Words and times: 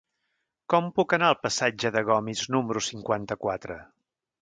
Com 0.73 0.87
puc 0.95 1.13
anar 1.17 1.27
al 1.33 1.37
passatge 1.43 1.93
de 1.99 2.05
Gomis 2.09 2.45
número 2.57 2.85
cinquanta-quatre? 2.91 3.83